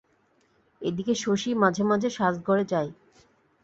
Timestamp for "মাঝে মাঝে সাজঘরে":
1.53-2.63